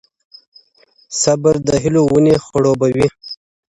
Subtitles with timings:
[1.21, 3.07] صبر د هیلو ونې خړوبوي,